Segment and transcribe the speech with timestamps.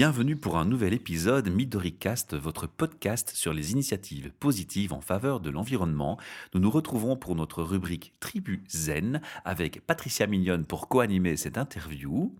[0.00, 5.50] bienvenue pour un nouvel épisode Midoricast, votre podcast sur les initiatives positives en faveur de
[5.50, 6.16] l'environnement.
[6.54, 12.34] Nous nous retrouvons pour notre rubrique Tribu Zen avec Patricia Mignonne pour co-animer cette interview.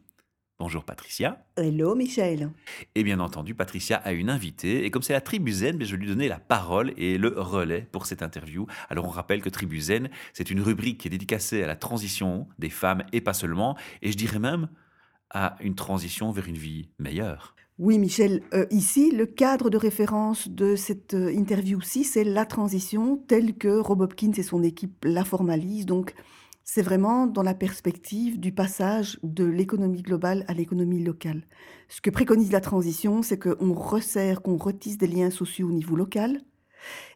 [0.59, 1.45] Bonjour Patricia.
[1.59, 2.51] Hello Michel.
[2.95, 4.87] Et bien entendu, Patricia a une invitée.
[4.87, 7.87] Et comme c'est la Tribu Zen, je vais lui donner la parole et le relais
[7.93, 8.69] pour cette interview.
[8.89, 12.49] Alors on rappelle que Tribu Zen, c'est une rubrique qui est dédicacée à la transition
[12.59, 13.77] des femmes et pas seulement.
[14.01, 14.71] Et je dirais même
[15.31, 17.55] à une transition vers une vie meilleure.
[17.79, 23.17] Oui, Michel, euh, ici, le cadre de référence de cette euh, interview-ci, c'est la transition
[23.17, 25.87] telle que Rob Hopkins et son équipe la formalisent.
[25.87, 26.15] Donc,
[26.63, 31.47] c'est vraiment dans la perspective du passage de l'économie globale à l'économie locale.
[31.89, 35.97] Ce que préconise la transition, c'est qu'on resserre, qu'on retisse des liens sociaux au niveau
[35.97, 36.43] local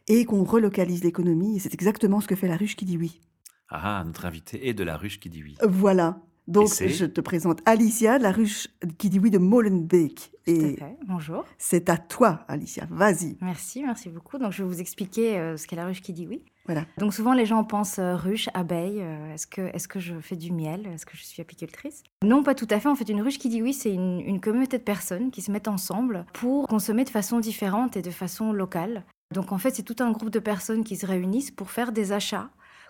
[0.07, 1.57] et qu'on relocalise l'économie.
[1.57, 3.21] Et c'est exactement ce que fait la ruche qui dit oui.
[3.69, 5.55] Ah, notre invité est de la ruche qui dit oui.
[5.63, 6.21] Voilà.
[6.47, 10.31] Donc, je te présente Alicia, la ruche qui dit oui de Molenbeek.
[10.45, 11.43] Et Bonjour.
[11.57, 12.85] C'est à toi, Alicia.
[12.91, 13.35] Vas-y.
[13.41, 14.37] Merci, merci beaucoup.
[14.37, 16.43] Donc, je vais vous expliquer euh, ce qu'est la ruche qui dit oui.
[16.67, 16.85] Voilà.
[16.99, 19.01] Donc, souvent, les gens pensent euh, ruche, abeille.
[19.01, 22.03] Euh, est-ce que, est que je fais du miel Est-ce que je suis apicultrice?
[22.23, 22.89] Non, pas tout à fait.
[22.89, 25.51] En fait, une ruche qui dit oui, c'est une, une communauté de personnes qui se
[25.51, 29.03] mettent ensemble pour consommer de façon différente et de façon locale.
[29.33, 32.11] Donc, en fait, c'est tout un groupe de personnes qui se réunissent pour faire des
[32.11, 32.49] achats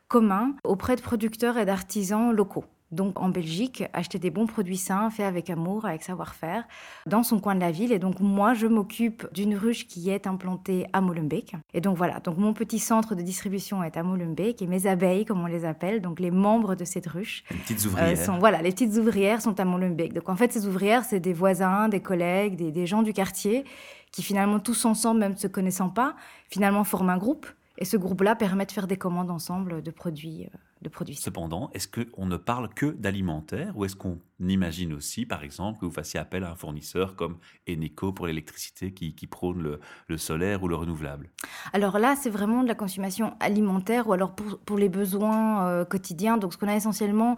[0.09, 5.09] communs auprès de producteurs et d'artisans locaux donc en Belgique, acheter des bons produits sains,
[5.09, 6.64] faits avec amour, avec savoir-faire,
[7.05, 7.91] dans son coin de la ville.
[7.91, 11.56] Et donc moi, je m'occupe d'une ruche qui est implantée à Molenbeek.
[11.73, 15.25] Et donc voilà, donc mon petit centre de distribution est à Molenbeek et mes abeilles,
[15.25, 18.08] comme on les appelle, donc les membres de cette ruche, les petites ouvrières.
[18.09, 20.13] Euh, sont, voilà, les petites ouvrières sont à Molenbeek.
[20.13, 23.66] Donc en fait, ces ouvrières, c'est des voisins, des collègues, des, des gens du quartier
[24.11, 26.16] qui finalement tous ensemble, même ne se connaissant pas,
[26.50, 27.47] finalement forment un groupe.
[27.78, 30.44] Et ce groupe-là permet de faire des commandes ensemble de produits.
[30.45, 30.58] Euh,
[30.89, 31.15] produits.
[31.15, 35.85] Cependant, est-ce qu'on ne parle que d'alimentaire ou est-ce qu'on imagine aussi, par exemple, que
[35.85, 40.67] vous fassiez appel à un fournisseur comme Eneco pour l'électricité qui, prône le, solaire ou
[40.67, 41.29] le renouvelable?
[41.73, 46.38] Alors là, c'est vraiment de la consommation alimentaire ou alors pour, les besoins euh, quotidiens.
[46.38, 47.35] Donc ce qu'on a essentiellement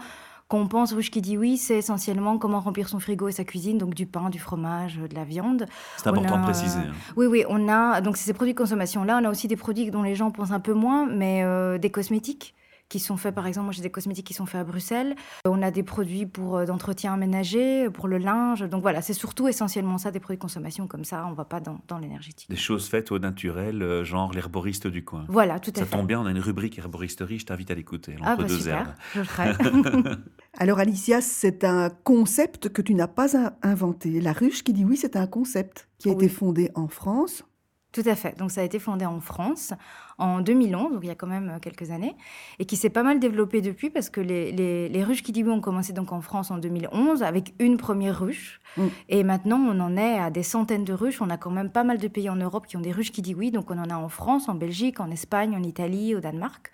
[0.48, 3.44] quand on pense ruche qui dit oui, c'est essentiellement comment remplir son frigo et sa
[3.44, 5.66] cuisine, donc du pain, du fromage, de la viande.
[5.98, 6.80] C'est important de préciser.
[6.80, 6.94] Hein.
[7.18, 9.20] Oui, oui, on a donc ces produits de consommation là.
[9.22, 11.90] On a aussi des produits dont les gens pensent un peu moins, mais euh, des
[11.90, 12.56] cosmétiques
[12.90, 15.16] qui sont faits, par exemple, moi j'ai des cosmétiques qui sont faits à Bruxelles.
[15.46, 18.62] On a des produits pour euh, d'entretien ménager, pour le linge.
[18.62, 21.26] Donc voilà, c'est surtout essentiellement ça, des produits de consommation comme ça.
[21.28, 22.50] On ne va pas dans, dans l'énergétique.
[22.50, 25.26] Des choses faites au naturel, euh, genre l'herboriste du coin.
[25.28, 25.86] Voilà, tout à fait.
[25.86, 27.40] Ça tombe bien, on a une rubrique herboristerie.
[27.40, 28.16] Je t'invite à l'écouter.
[28.24, 29.52] Ah bah deux super, je le ferai.
[30.58, 33.28] Alors Alicia, c'est un concept que tu n'as pas
[33.62, 34.22] inventé.
[34.22, 37.44] La ruche qui dit oui, c'est un concept qui a été fondé en France
[37.98, 38.38] tout à fait.
[38.38, 39.74] Donc ça a été fondé en France
[40.18, 42.16] en 2011, donc il y a quand même euh, quelques années,
[42.60, 45.94] et qui s'est pas mal développé depuis parce que les, les, ruches Kidiwi ont commencé
[45.94, 48.88] donc en France en 2011 avec une première ruche, mm.
[49.10, 51.22] et maintenant on en est à des centaines de ruches.
[51.22, 53.52] On a quand même pas mal de pays en Europe qui ont des ruches Kidiwi,
[53.52, 56.72] donc on en a en France, en Belgique, en Espagne, en Italie, au Danemark.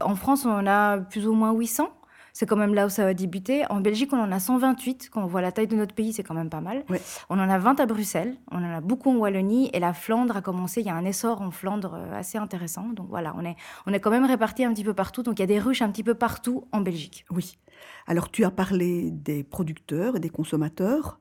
[0.00, 1.90] En France, on en a plus ou moins 800.
[2.32, 3.64] C'est quand même là où ça va débuter.
[3.70, 5.10] En Belgique, on en a 128.
[5.10, 6.84] Quand on voit la taille de notre pays, c'est quand même pas mal.
[7.28, 8.36] On en a 20 à Bruxelles.
[8.50, 9.70] On en a beaucoup en Wallonie.
[9.72, 10.80] Et la Flandre a commencé.
[10.80, 12.88] Il y a un essor en Flandre euh, assez intéressant.
[12.94, 15.22] Donc voilà, on est, on est quand même répartis un petit peu partout.
[15.22, 17.24] Donc il y a des ruches un petit peu partout en Belgique.
[17.30, 17.58] Oui.
[18.06, 21.18] Alors tu as parlé des producteurs et des consommateurs.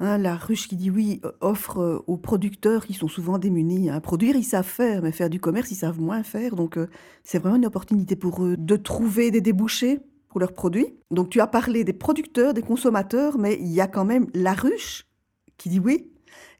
[0.00, 3.90] Hein, la ruche qui dit oui euh, offre euh, aux producteurs qui sont souvent démunis.
[3.90, 6.56] à Produire, ils savent faire, mais faire du commerce, ils savent moins faire.
[6.56, 6.78] Donc,
[7.24, 10.00] c'est vraiment une opportunité pour eux de trouver des débouchés
[10.32, 10.86] pour leurs produits.
[11.10, 14.54] Donc tu as parlé des producteurs, des consommateurs, mais il y a quand même la
[14.54, 15.06] ruche
[15.58, 16.08] qui dit oui.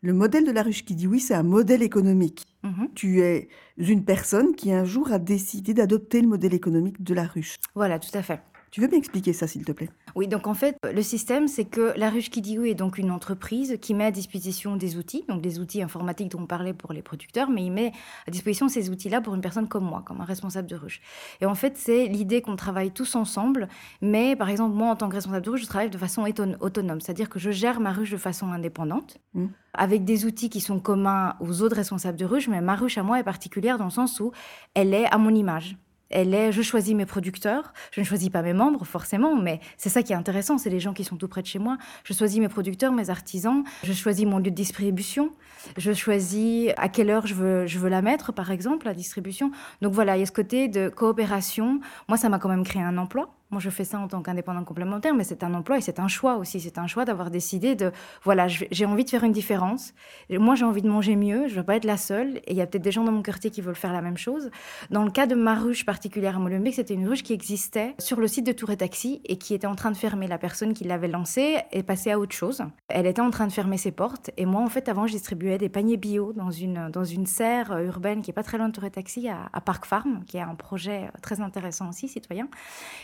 [0.03, 2.45] Le modèle de la ruche qui dit oui, c'est un modèle économique.
[2.63, 2.89] Mhm.
[2.95, 7.25] Tu es une personne qui un jour a décidé d'adopter le modèle économique de la
[7.25, 7.57] ruche.
[7.75, 8.43] Voilà, tout à fait.
[8.73, 9.91] Tu veux m'expliquer ça, s'il te plaît?
[10.15, 13.77] Oui, donc en fait, le système, c'est que la Ruche Kidiou est donc une entreprise
[13.83, 17.03] qui met à disposition des outils, donc des outils informatiques dont on parlait pour les
[17.03, 17.93] producteurs, mais il met
[18.27, 21.03] à disposition ces outils-là pour une personne comme moi, comme un responsable de ruche.
[21.43, 23.69] Et en fait, c'est l'idée qu'on travaille tous ensemble,
[24.01, 26.25] mais par exemple, moi, en tant que responsable de ruche, je travaille de façon
[26.61, 29.49] autonome, c'est-à-dire que je gère ma ruche de façon indépendante, mmh.
[29.75, 33.03] avec des outils qui sont communs aux autres responsables de ruche, mais ma ruche à
[33.03, 34.33] moi est particulière dans le sens où
[34.73, 35.77] elle est à mon image
[36.13, 39.89] elle est, je choisis mes producteurs, je ne choisis pas mes membres forcément, mais c'est
[39.89, 41.79] ça qui est intéressant, c'est les gens qui sont tout près de chez moi.
[42.05, 45.31] Je choisis mes producteurs, mes artisans, je choisis mon lieu de distribution,
[45.77, 49.51] je choisis à quelle heure je veux, la mettre, par exemple, la distribution.
[49.81, 51.81] Donc voilà, il y a ce côté de coopération.
[52.09, 54.65] Moi, ça m'a quand même créé un emploi Moi, je fais ça en tant qu'indépendant
[54.65, 56.59] complémentaire, mais c'est un emploi et c'est un choix aussi.
[56.59, 57.93] C'est un choix d'avoir décidé de,
[58.25, 59.93] voilà, j'ai envie de faire une différence.
[60.31, 61.49] Moi, j'ai envie de manger mieux.
[61.49, 62.39] Je ne veux pas être la seule.
[62.47, 64.17] Et il y a peut-être des gens dans mon quartier qui veulent faire la même
[64.17, 64.51] chose.
[64.89, 68.21] Dans le cas de ma ruche particulière à Molenbeek, c'était une ruche qui existait sur
[68.21, 70.29] le site de Tour et Taxi et qui était en train de fermer.
[70.29, 72.63] La personne qui l'avait lancée est passée à autre chose.
[72.89, 74.31] Elle était en train de fermer ses portes.
[74.39, 77.79] Et moi, en fait, avant, je distribuais des paniers bio dans une, dans une serre
[77.81, 80.39] urbaine qui est pas très loin de Tour et Taxi à, à Park Farm, qui
[80.39, 82.49] est un projet très intéressant aussi, citoyen.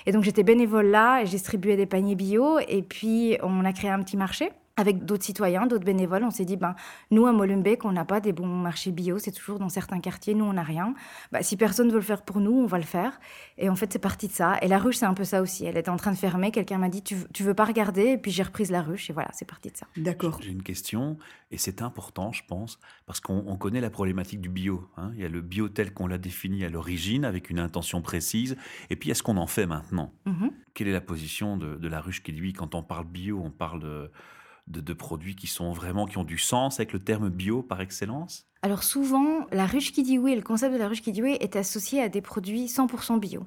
[0.06, 2.58] Et donc, j'étais bénévole là et je distribuais des paniers bio.
[2.68, 6.44] Et puis, on a créé un petit marché avec d'autres citoyens, d'autres bénévoles, on s'est
[6.44, 6.74] dit, ben,
[7.10, 10.34] nous, à Molenbeek, on n'a pas des bons marchés bio, c'est toujours dans certains quartiers,
[10.34, 10.94] nous, on n'a rien.
[11.32, 13.20] Ben, si personne veut le faire pour nous, on va le faire.
[13.56, 14.56] Et en fait, c'est parti de ça.
[14.62, 15.64] Et la ruche, c'est un peu ça aussi.
[15.64, 18.02] Elle était en train de fermer, quelqu'un m'a dit, tu, tu veux pas regarder?
[18.02, 19.86] Et puis j'ai reprise la ruche, et voilà, c'est parti de ça.
[19.96, 20.40] D'accord.
[20.42, 21.18] J'ai une question,
[21.50, 24.88] et c'est important, je pense, parce qu'on connaît la problématique du bio.
[24.96, 25.12] Hein.
[25.14, 28.56] Il y a le bio tel qu'on l'a défini à l'origine, avec une intention précise,
[28.90, 30.12] et puis est-ce qu'on en fait maintenant?
[30.26, 30.50] Mhm.
[30.74, 33.50] Quelle est la position de, de la ruche qui, lui, quand on parle bio, on
[33.50, 34.10] parle de
[34.68, 37.80] de, de, produits qui sont vraiment qui ont du sens avec le terme bio par
[37.80, 38.46] excellence?
[38.62, 41.36] Alors souvent, la ruche qui dit oui, le concept de la ruche qui dit oui
[41.40, 43.46] est associé à des produits 100% bio.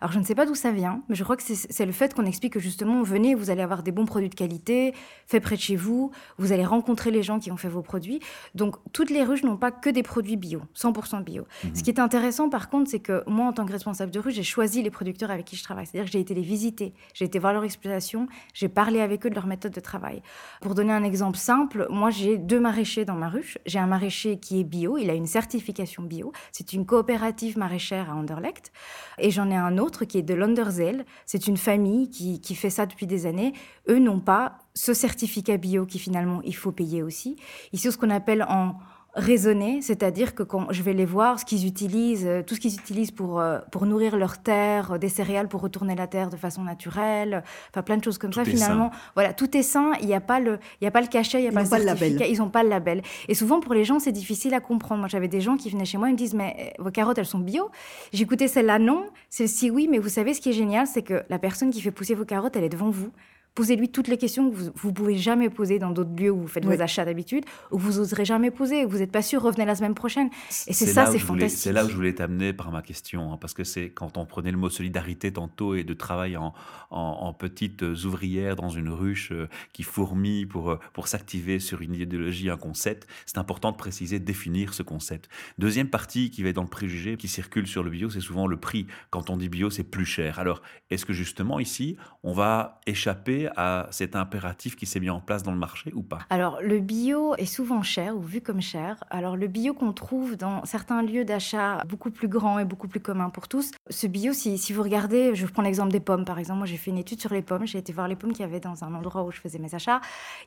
[0.00, 2.14] Alors je ne sais pas d'où ça vient, mais je crois que c'est le fait
[2.14, 4.94] qu'on explique que justement, venez, vous allez avoir des bons produits de qualité,
[5.26, 8.20] faits près de chez vous, vous allez rencontrer les gens qui ont fait vos produits.
[8.54, 11.42] Donc toutes les ruches n'ont pas que des produits bio, 100% bio.
[11.42, 11.70] Mhm.
[11.70, 11.74] Mmh.
[11.74, 14.34] Ce qui est intéressant par contre, c'est que moi, en tant que responsable de ruche,
[14.34, 15.86] j'ai choisi les producteurs avec qui je travaille.
[15.86, 19.30] C'est-à-dire que j'ai été les visiter, j'ai été voir leur exploitation, j'ai parlé avec eux
[19.30, 20.22] de leur méthode de travail.
[20.60, 23.58] Pour donner un exemple simple, moi j'ai deux maraîchers dans ma ruche.
[23.66, 26.32] J'ai un maraîcher qui est bio, il a une certification bio.
[26.52, 28.72] C'est une coopérative maraîchère à Anderlecht.
[29.18, 31.04] Et j'en ai un autre qui est de Londerzeel.
[31.26, 33.52] C'est une famille qui, qui, fait ça depuis des années.
[33.88, 37.36] Eux n'ont pas ce certificat bio qui finalement il faut payer aussi.
[37.72, 38.76] Ici, ce qu'on appelle en
[39.14, 43.10] raisonner, c'est-à-dire que quand je vais les voir, ce qu'ils utilisent, tout ce qu'ils utilisent
[43.10, 47.44] pour, euh, pour nourrir leur terre, des céréales pour retourner la terre de façon naturelle,
[47.70, 48.44] enfin plein de choses comme tout ça.
[48.44, 48.98] Finalement, sain.
[49.14, 49.92] voilà, tout est sain.
[50.00, 51.54] Il n'y a pas le, il y a pas le cachet, il n'y a Ils
[51.54, 52.26] pas n'ont le pas le label.
[52.30, 53.02] Ils n'ont pas le label.
[53.28, 55.00] Et souvent pour les gens, c'est difficile à comprendre.
[55.00, 57.18] Moi, j'avais des gens qui venaient chez moi et me disent mais euh, vos carottes,
[57.18, 57.70] elles sont bio.
[58.12, 59.88] J'écoutais celle-là non, celle-ci oui.
[59.90, 62.24] Mais vous savez, ce qui est génial, c'est que la personne qui fait pousser vos
[62.24, 63.10] carottes, elle est devant vous.
[63.54, 66.48] Posez-lui toutes les questions que vous ne pouvez jamais poser dans d'autres lieux où vous
[66.48, 66.76] faites Oui.
[66.76, 69.74] vos achats d'habitude, ou que vous oserez jamais poser, vous n'êtes pas sûr, revenez la
[69.74, 70.28] semaine prochaine.
[70.66, 71.58] Et c'est ça, c'est fantastique.
[71.60, 74.24] C'est là où je voulais t'amener par ma question, hein, parce que c'est quand on
[74.24, 76.54] prenait le mot solidarité tantôt et de travail en,
[76.90, 81.82] en- en petites ouvrières dans une ruche euh, qui fourmille pour, euh, pour s'activer sur
[81.82, 85.28] une idéologie, un concept, c'est important de préciser, de définir ce concept.
[85.58, 88.46] Deuxième partie qui va être dans le préjugé, qui circule sur le bio, c'est souvent
[88.46, 88.86] le prix.
[89.10, 90.38] Quand on dit bio, c'est plus cher.
[90.38, 95.20] Alors, est-ce que justement ici, on va échapper à cet impératif qui s'est mis en
[95.20, 96.20] place dans le marché ou pas?
[96.30, 99.02] Alors, le bio est souvent cher ou vu comme cher.
[99.10, 103.00] Alors, le bio qu'on trouve dans certains lieux d'achat beaucoup plus grands et beaucoup plus
[103.00, 106.58] communs pour tous, ce bio, si, vous regardez, je prends l'exemple des pommes par exemple.
[106.58, 107.66] Moi, j'ai fait une étude sur les pommes.
[107.66, 109.74] J'ai été voir les pommes qu'il y avait dans un endroit où je faisais mes
[109.74, 110.00] achats.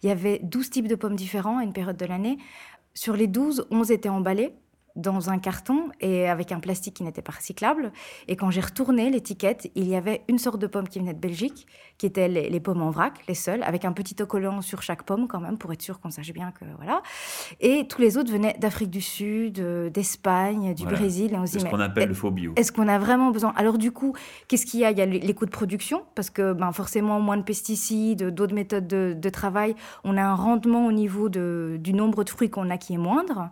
[0.03, 2.37] Il y avait 12 types de pommes différents à une période de l'année.
[2.93, 4.53] Sur les 12, 11 étaient emballés
[4.95, 7.91] dans un carton et avec un plastique qui n'était pas recyclable.
[8.27, 11.19] Et quand j'ai retourné l'étiquette, il y avait une sorte de pomme qui venait de
[11.19, 14.81] Belgique, qui étaient les, les pommes en vrac, les seules, avec un petit autocollant sur
[14.81, 17.01] chaque pomme quand même, pour être sûr qu'on sache bien que voilà.
[17.59, 20.97] Et tous les autres venaient d'Afrique du Sud, euh, d'Espagne, du Voilà.
[20.97, 21.33] Brésil.
[21.33, 22.53] Et on se C'est dit, ce qu'on appelle le faux bio?
[22.55, 23.53] est-ce qu'on a vraiment besoin?
[23.57, 24.13] Alors du coup,
[24.47, 24.91] qu'est-ce qu'il y a?
[24.91, 28.29] Il y a les les coûts de production, parce que ben, forcément, moins de pesticides,
[28.29, 32.29] d'autres méthodes de, de travail, on a un rendement au niveau de- du nombre de
[32.29, 33.49] fruits qu'on a qui est moindre.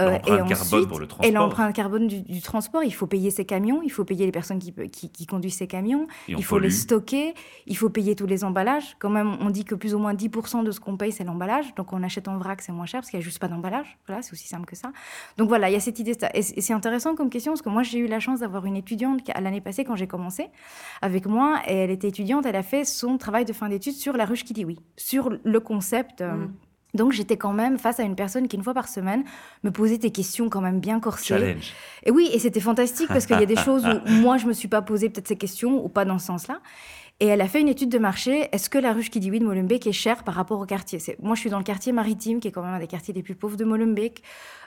[0.00, 1.32] Euh, L'empreinte carbone pour le et transport.
[1.32, 4.60] l'empreinte carbone du, du transport, il faut payer ses camions, il faut payer les personnes
[4.60, 7.34] qui, qui, qui conduisent ces camions, il faut les stocker,
[7.66, 8.94] il faut payer tous les emballages.
[9.00, 11.74] Quand même, on dit que plus ou moins 10% de ce qu'on paye, c'est l'emballage.
[11.74, 13.98] Donc on achète en vrac, c'est moins cher parce qu'il n'y a juste pas d'emballage.
[14.06, 14.92] Voilà, c'est aussi simple que ça.
[15.36, 16.16] Donc voilà, il y a cette idée.
[16.34, 19.24] Et c'est intéressant comme question parce que moi, j'ai eu la chance d'avoir une étudiante
[19.24, 20.46] qui, à l'année passée quand j'ai commencé
[21.02, 21.60] avec moi.
[21.66, 24.44] Et elle était étudiante, elle a fait son travail de fin d'études sur la ruche
[24.44, 26.20] qui dit oui, sur le concept.
[26.20, 26.52] euh, Mm.
[26.94, 29.24] Donc j'étais quand même face à une personne qui, une fois par semaine,
[29.62, 31.26] me posait des questions quand même bien corsées.
[31.38, 31.72] Challenge.
[32.04, 34.52] Et oui, et c'était fantastique parce qu'il y a des choses où moi, je me
[34.52, 36.60] suis pas posé peut-être ces questions ou pas dans ce sens-là.
[37.20, 38.48] Et elle a fait une étude de marché.
[38.52, 41.00] Est-ce que la ruche qui dit oui de Molenbeek est chère par rapport au quartier?
[41.00, 43.12] C'est- Moi, je suis dans le quartier maritime, qui est quand même un des quartiers
[43.12, 44.22] les plus pauvres de Molenbeek.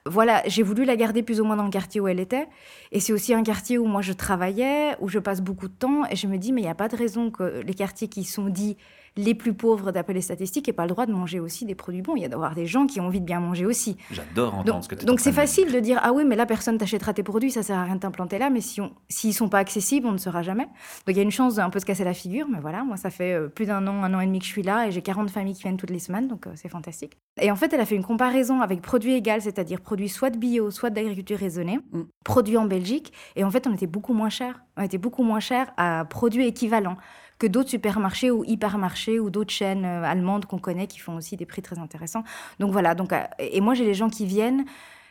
[0.06, 2.48] Voilà, j'ai voulu la garder plus ou moins dans le quartier où elle était.
[2.92, 6.04] Et c'est aussi un quartier où moi je travaillais, où je passe beaucoup de temps.
[6.12, 8.26] Et je me dis, mais il n'y a pas de raison que les quartiers qui
[8.26, 8.76] sont dits
[9.18, 12.02] les plus pauvres d'après les statistiques n'aient pas le droit de manger aussi des produits
[12.02, 12.16] bons.
[12.16, 13.98] Il y a d'avoir des gens qui ont envie de bien manger aussi.
[14.12, 16.78] J'adore entendre ce que tu Donc c'est facile de dire ah oui mais là personne
[16.78, 18.50] t'achètera tes produits, ça sert à rien de t'implanter là.
[18.50, 20.66] Mais si on, s'ils sont pas accessibles, on ne saura jamais.
[20.66, 22.48] Donc il y a une chance d'un peu se casser la figure.
[22.50, 24.52] Mais voilà, moi ça fait euh, plus d'un an, un an et demi que je
[24.52, 27.18] suis là et j'ai 40 familles qui viennent toutes les semaines, donc euh, c'est fantastique.
[27.42, 30.38] Et en fait elle a fait une comparaison avec produits égaux, c'est-à-dire produits soit de
[30.38, 32.02] bio, soit d'agriculture raisonnée, Mm.
[32.24, 33.12] produits en Belgique.
[33.36, 34.64] Et en fait on était beaucoup moins cher.
[34.78, 36.98] On était beaucoup moins cher à produits équivalents
[37.42, 41.38] que d'autres supermarchés ou hypermarchés ou d'autres chaînes euh, allemandes qu'on connaît qui font aussi
[41.38, 42.24] des prix très intéressants.
[42.60, 44.64] Donc voilà, donc, euh, et moi j'ai les gens qui viennent,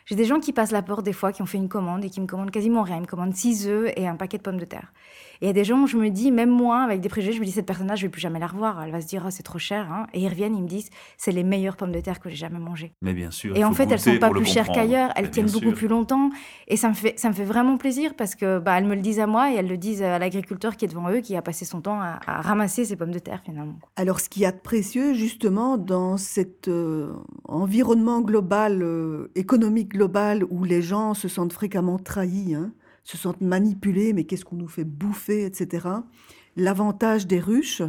[0.05, 2.09] j'ai des gens qui passent la porte des fois, qui ont fait une commande et
[2.09, 2.97] qui me commandent quasiment rien.
[2.97, 4.91] Ils me commandent 6 œufs et un paquet de pommes de terre.
[5.41, 7.33] Et il y a des gens où je me dis, même moi, avec des préjugés,
[7.33, 8.79] je me dis, cette personne-là, je vais plus jamais la revoir.
[8.83, 9.91] Elle va se dire, oh, c'est trop cher.
[9.91, 10.05] hein.
[10.13, 12.59] Et ils reviennent, ils me disent, c'est les meilleures pommes de terre que j'ai jamais
[12.59, 12.93] mangées.
[13.01, 13.55] Mais bien sûr.
[13.57, 15.73] Et en fait, elles goûter sont pas plus chères qu'ailleurs, elles Mais tiennent beaucoup sûr.
[15.73, 16.29] plus longtemps.
[16.67, 19.01] Et ça me fait, ça me fait vraiment plaisir parce que bah, elles me le
[19.01, 21.41] disent à moi et elles le disent à l'agriculteur qui est devant eux, qui a
[21.41, 23.79] passé son temps à, à ramasser ces pommes de terre finalement.
[23.95, 27.13] Alors, ce qu'il y a de précieux, justement, dans cet euh,
[27.45, 32.71] environnement global, euh, économique global, où les gens se sentent fréquemment trahis, hein,
[33.03, 35.87] se sentent manipulés, mais qu'est-ce qu'on nous fait bouffer, etc.
[36.55, 37.81] L'avantage des ruches,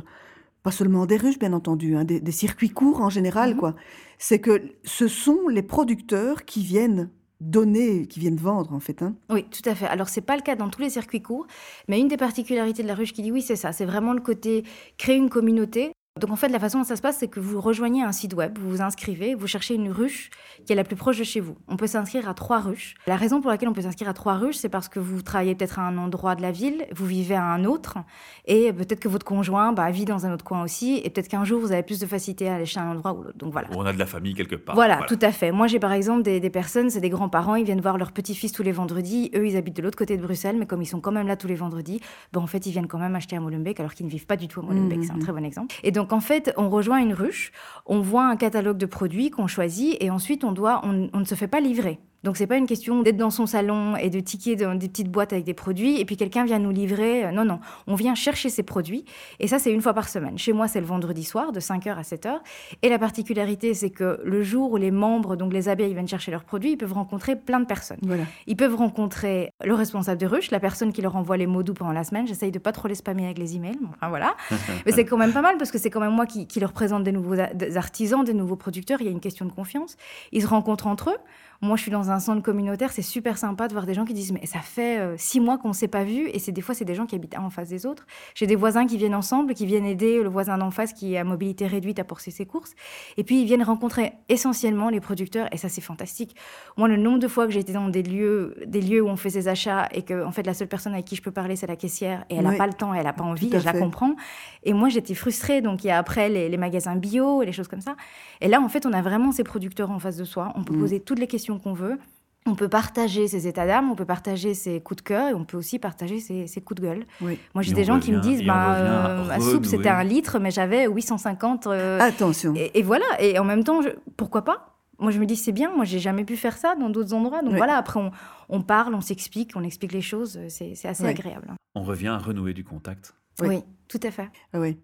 [0.62, 3.56] pas seulement des ruches, bien entendu, hein, des, des circuits courts en général, Mhm.
[3.58, 3.74] quoi,
[4.18, 9.02] c'est que ce sont les producteurs qui viennent donner, qui viennent vendre, en fait.
[9.02, 9.16] hein.
[9.28, 9.86] Oui, tout à fait.
[9.86, 11.46] Alors, c'est pas le cas dans tous les circuits courts,
[11.88, 13.72] mais une des particularités de la ruche qui dit oui, c'est ça.
[13.72, 14.62] C'est vraiment le côté
[14.96, 15.90] créer une communauté.
[16.20, 18.34] Donc, en fait, la façon dont ça se passe, c'est que vous rejoignez un site
[18.34, 20.28] web, vous vous inscrivez, vous cherchez une ruche
[20.66, 21.56] qui est la plus proche de chez vous.
[21.68, 22.94] On peut s'inscrire à trois ruches.
[23.06, 25.54] La raison pour laquelle on peut s'inscrire à trois ruches, c'est parce que vous travaillez
[25.54, 27.96] peut-être à un endroit de la ville, vous vivez à un autre,
[28.44, 31.44] et peut-être que votre conjoint bah, vit dans un autre coin aussi, et peut-être qu'un
[31.44, 33.38] jour, vous avez plus de facilité à aller chez un endroit ou l'autre.
[33.38, 33.68] Donc, voilà.
[33.74, 34.74] On a de la famille quelque part.
[34.74, 35.50] Voilà, tout à fait.
[35.50, 38.52] Moi, j'ai par exemple des, des personnes, c'est des grands-parents, ils viennent voir leur petit-fils
[38.52, 39.30] tous les vendredis.
[39.34, 41.36] Eux, ils habitent de l'autre côté de Bruxelles, mais comme ils sont quand même là
[41.36, 42.00] tous les vendredis,
[42.34, 44.36] ben, en fait, ils viennent quand même acheter à Molenbeek alors qu'ils ne vivent pas
[44.36, 44.98] du tout à Molenbeek.
[44.98, 45.04] Mhm.
[45.04, 45.74] C'est un très bon exemple.
[45.82, 47.52] Et donc, en fait, on rejoint une ruche,
[47.86, 51.48] on voit un catalogue de produits qu'on choisit et ensuite, on, on ne se fait
[51.48, 52.00] pas livrer.
[52.24, 55.10] Donc, c'est pas une question d'être dans son salon et de ticker dans des petites
[55.10, 57.24] boîtes avec des produits et puis quelqu'un vient nous livrer.
[57.24, 59.04] Euh, Non, non, on vient chercher ces produits
[59.40, 60.38] et ça, c'est une fois par semaine.
[60.38, 62.40] Chez moi, c'est le vendredi soir de 5h à 7h.
[62.82, 66.30] Et la particularité, c'est que le jour où les membres, donc les abeilles, viennent chercher
[66.30, 67.98] leurs produits, ils peuvent rencontrer plein de personnes.
[68.02, 68.24] Voilà.
[68.46, 71.74] Ils peuvent rencontrer le responsable de ruche, la personne qui leur envoie les mots doux
[71.74, 72.26] pendant la semaine.
[72.26, 73.78] J'essaye de pas trop les spammer avec les emails.
[73.80, 74.34] mais Enfin voilà.
[74.86, 76.72] Mais c'est quand même pas mal parce que c'est quand même moi qui, qui leur
[76.72, 79.00] présente des nouveaux des artisans, des nouveaux producteurs.
[79.00, 79.96] Il y a une question de confiance.
[80.32, 81.16] Ils se rencontrent entre eux.
[81.64, 82.90] Moi, je suis dans un centre communautaire.
[82.90, 85.58] C'est super sympa de voir des gens qui disent Mais ça fait euh, six mois
[85.58, 86.28] qu'on ne s'est pas vu.
[86.28, 88.04] Et c'est des fois, c'est des gens qui habitent en face des autres.
[88.34, 91.18] J'ai des voisins qui viennent ensemble, qui viennent aider le voisin d'en face qui est
[91.18, 92.72] à mobilité réduite à porter ses courses.
[93.16, 95.46] Et puis, ils viennent rencontrer essentiellement les producteurs.
[95.52, 96.34] Et ça, c'est fantastique.
[96.76, 99.16] Moi, le nombre de fois que j'ai été dans des lieux, des lieux où on
[99.16, 101.54] fait ses achats et que, en fait, la seule personne avec qui je peux parler,
[101.54, 102.56] c'est la caissière et elle n'a Oui.
[102.58, 104.16] pas le temps, elle n'a pas envie, à et je la comprends.
[104.64, 105.60] Et moi, j'étais frustrée.
[105.60, 107.94] Donc, il y a après les, les magasins bio et les choses comme ça.
[108.40, 110.52] Et là, en fait, on a vraiment ces producteurs en face de soi.
[110.56, 110.80] On peut Mm.
[110.80, 111.98] poser toutes les questions qu'on veut.
[112.44, 115.44] On peut partager ses états d'âme, on peut partager ses coups de cœur et on
[115.44, 117.06] peut aussi partager ses, ses coups de gueule.
[117.20, 117.38] Oui.
[117.54, 120.50] Moi, j'ai des gens qui me disent bah, euh, ma soupe, c'était un litre, mais
[120.50, 121.68] j'avais 850.
[121.68, 122.52] euh, Attention.
[122.56, 124.68] et, et voilà, et en même temps, je- pourquoi pas?
[124.98, 127.42] Moi, je me dis, c'est bien, moi, j'ai jamais pu faire ça dans d'autres endroits.
[127.42, 127.56] Donc Oui.
[127.58, 128.10] voilà, après, on,
[128.48, 131.10] on parle, on s'explique, on explique les choses, c'est assez Oui.
[131.10, 131.54] agréable.
[131.76, 133.14] On revient à renouer du contact.
[133.40, 133.48] Oui.
[133.48, 133.62] Oui.
[133.88, 134.28] tout à fait.
[134.52, 134.78] Ah oui.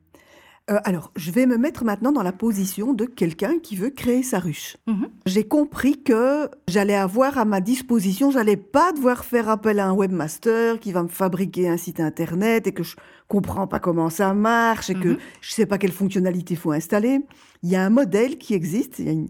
[0.71, 4.23] Euh, alors, je vais me mettre maintenant dans la position de quelqu'un qui veut créer
[4.23, 4.77] sa ruche.
[4.87, 5.09] Mhm.
[5.25, 9.93] J'ai compris que j'allais avoir à ma disposition, j'allais pas devoir faire appel à un
[9.95, 12.97] webmaster qui va me fabriquer un site internet et que je
[13.29, 15.19] comprends pas comment ça marche et que Mhm.
[15.41, 17.21] je sais pas quelle fonctionnalité faut installer.
[17.63, 19.29] Il y a un modèle qui existe il y a une-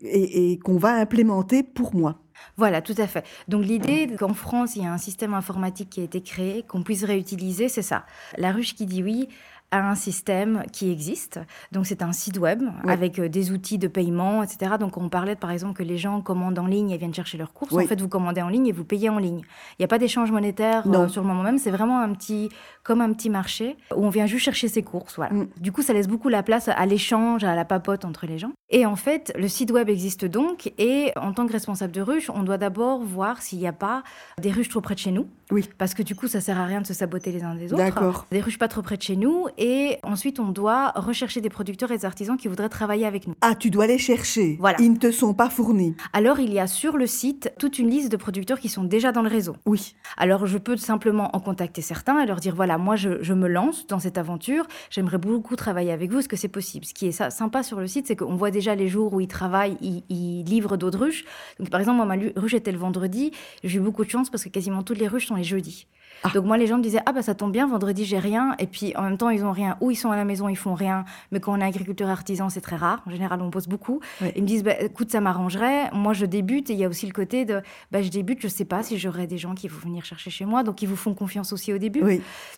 [0.00, 2.20] et, et qu'on va implémenter pour moi.
[2.56, 3.24] Voilà, tout à fait.
[3.48, 6.82] Donc l'idée qu'en France, il y a un système informatique qui a été créé, qu'on
[6.82, 8.04] puisse réutiliser, c'est ça.
[8.36, 9.28] La ruche qui dit oui
[9.70, 11.40] a un système qui existe.
[11.72, 12.92] Donc c'est un site web Oui.
[12.92, 14.76] avec euh, des outils de paiement, etc.
[14.78, 17.52] Donc on parlait par exemple que les gens commandent en ligne et viennent chercher leurs
[17.52, 17.72] courses.
[17.72, 17.84] Oui.
[17.84, 19.40] En fait, vous commandez en ligne et vous payez en ligne.
[19.72, 21.58] Il n'y a pas d'échange monétaire euh, sur le moment même.
[21.58, 22.50] C'est vraiment un petit,
[22.82, 25.16] comme un petit marché où on vient juste chercher ses courses.
[25.16, 25.34] Voilà.
[25.34, 25.48] Mm.
[25.60, 28.52] Du coup, ça laisse beaucoup la place à l'échange, à la papote entre les gens.
[28.70, 30.72] Et en fait, le site web existe donc.
[30.78, 34.02] Et en tant que responsable de ruche, on doit d'abord voir s'il n'y a pas
[34.40, 35.26] des ruches trop près de chez nous.
[35.50, 35.68] Oui.
[35.78, 37.82] Parce que du coup, ça sert à rien de se saboter les uns des autres.
[37.82, 38.26] D'accord.
[38.30, 39.46] Des ruches pas trop près de chez nous.
[39.58, 43.34] Et ensuite, on doit rechercher des producteurs et des artisans qui voudraient travailler avec nous.
[43.40, 44.56] Ah, tu dois les chercher.
[44.58, 44.78] Voilà.
[44.80, 45.94] Ils ne te sont pas fournis.
[46.12, 49.12] Alors, il y a sur le site toute une liste de producteurs qui sont déjà
[49.12, 49.56] dans le réseau.
[49.66, 49.94] Oui.
[50.16, 53.48] Alors, je peux simplement en contacter certains et leur dire voilà, moi, je, je me
[53.48, 54.66] lance dans cette aventure.
[54.90, 56.18] J'aimerais beaucoup travailler avec vous.
[56.18, 56.84] Est-ce que c'est possible?
[56.84, 59.20] Ce qui est ça, sympa sur le site, c'est qu'on voit déjà les jours où
[59.20, 61.24] ils travaillent, ils, ils livrent d'autres ruches.
[61.58, 63.32] Donc, par exemple, moi, ma ruche était le vendredi.
[63.62, 65.86] J'ai eu beaucoup de chance parce que quasiment toutes les ruches sont les jeudis.
[66.22, 66.30] Ah.
[66.34, 68.66] Donc moi, les gens me disaient, ah bah ça tombe bien, vendredi j'ai rien, et
[68.66, 70.74] puis en même temps ils ont rien, ou ils sont à la maison, ils font
[70.74, 74.00] rien, mais quand on est agriculteur artisan, c'est très rare, en général on bosse beaucoup.
[74.36, 77.06] Ils me disent, bah, écoute, ça m'arrangerait, moi je débute, et il y a aussi
[77.06, 79.78] le côté de, bah, je débute, je sais pas si j'aurai des gens qui vont
[79.80, 82.02] venir chercher chez moi, donc ils vous font confiance aussi au début.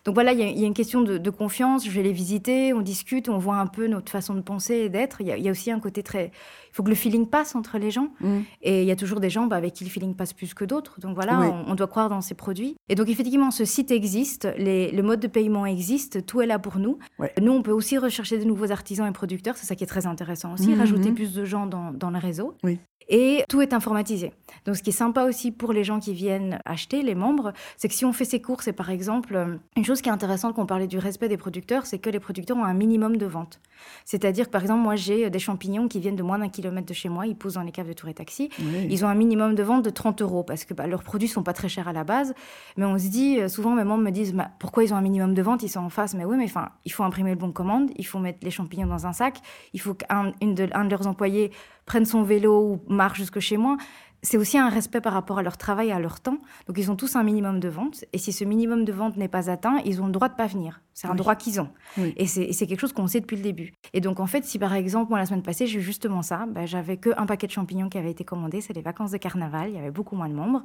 [0.05, 3.29] Donc voilà, il y, a une question de, confiance, je vais les visiter, on discute,
[3.29, 5.21] on voit un peu notre façon de penser et d'être.
[5.21, 6.31] Il y, y, a aussi un côté très
[6.77, 8.09] faut que le feeling passe entre les gens.
[8.21, 8.39] Mm.
[8.61, 10.63] Et il y a toujours des gens bah, avec qui le feeling passe plus que
[10.63, 10.99] d'autres.
[10.99, 12.77] Donc voilà, on, doit croire dans ces produits.
[12.87, 16.59] Et donc effectivement, ce site existe, les, le mode de paiement existe, tout est là
[16.59, 16.99] pour nous.
[17.41, 20.05] Nous, on peut aussi rechercher de nouveaux artisans et producteurs, c'est ça qui est très
[20.05, 20.79] intéressant aussi, mm-hmm.
[20.79, 22.55] rajouter plus de gens dans, dans le réseau.
[22.63, 22.79] Oui.
[23.09, 24.33] Et tout est informatisé.
[24.65, 27.87] Donc, ce qui est sympa aussi pour les gens qui viennent acheter, les membres, c'est
[27.87, 30.63] que si on fait ses courses, et par exemple, une chose qui est intéressante quand
[30.63, 33.61] on parlait du respect des producteurs, c'est que les producteurs ont un minimum de vente.
[34.05, 36.93] C'est-à-dire que, par exemple, moi, j'ai des champignons qui viennent de moins d'un kilomètre de
[36.93, 38.49] chez moi, ils poussent dans les caves de Tour et Taxi.
[38.89, 41.43] Ils ont un minimum de vente de 30 euros parce que bah, leurs produits sont
[41.43, 42.33] pas très chers à la base.
[42.75, 45.01] Mais on se dit, euh, souvent, mes membres me disent, bah, pourquoi ils ont un
[45.01, 46.13] minimum de vente Ils sont en face.
[46.13, 48.87] Mais oui, mais enfin, il faut imprimer le bon commande, il faut mettre les champignons
[48.87, 49.39] dans un sac,
[49.73, 51.51] il faut qu'un de, un de leurs employés
[51.87, 53.77] prenne son vélo ou marche jusque chez moi
[54.23, 56.37] c'est aussi un respect par rapport à leur travail et à leur temps.
[56.67, 58.03] Donc ils ont tous un minimum de vente.
[58.13, 60.47] Et si ce minimum de vente n'est pas atteint, ils ont le droit de pas
[60.47, 60.81] venir.
[60.93, 61.69] C'est un droit qu'ils ont.
[62.17, 63.73] Et c'est quelque chose qu'on sait depuis le début.
[63.93, 66.45] Et donc en fait, si par exemple, moi la semaine passée, j'ai eu justement ça,
[66.47, 69.17] ben, j'avais que un paquet de champignons qui avait été commandé, c'est les vacances de
[69.17, 70.63] carnaval, il y avait beaucoup moins de membres.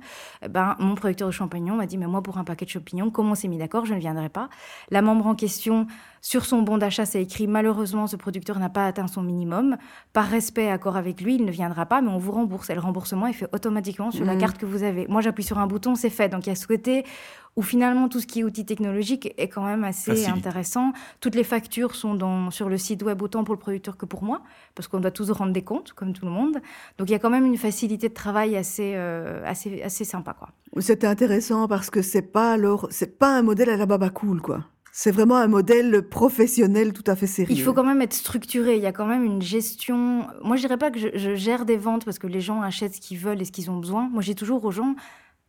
[0.48, 3.32] Ben, mon producteur de champignons m'a dit, mais moi pour un paquet de champignons, comment
[3.32, 4.48] on s'est mis d'accord, je ne viendrai pas.
[4.90, 5.86] La membre en question,
[6.24, 9.76] sur son bon d'achat, c'est écrit, malheureusement, ce producteur n'a pas atteint son minimum.
[10.12, 12.70] Par respect, accord avec lui, il ne viendra pas, mais on vous rembourse.
[12.70, 14.38] Et le remboursement est fait automatiquement sur la mmh.
[14.38, 15.08] carte que vous avez.
[15.08, 16.28] Moi, j'appuie sur un bouton, c'est fait.
[16.28, 17.04] Donc il y a ce côté
[17.56, 20.92] où finalement tout ce qui est outil technologique est quand même assez intéressant.
[21.20, 24.22] Toutes les factures sont dans, sur le site web autant pour le producteur que pour
[24.22, 24.42] moi,
[24.74, 26.58] parce qu'on doit tous rendre des comptes, comme tout le monde.
[26.98, 30.34] Donc il y a quand même une facilité de travail assez, euh, assez, assez sympa.
[30.34, 30.48] Quoi.
[30.78, 32.56] C'était intéressant parce que c'est pas
[32.90, 34.64] c'est pas un modèle à la baba cool quoi.
[34.94, 37.50] C'est vraiment un modèle professionnel tout à fait sérieux.
[37.50, 38.76] Il faut quand même être structuré.
[38.76, 40.26] Il y a quand même une gestion.
[40.42, 42.96] Moi, je dirais pas que je, je gère des ventes parce que les gens achètent
[42.96, 44.10] ce qu'ils veulent et ce qu'ils ont besoin.
[44.12, 44.94] Moi, j'ai toujours aux gens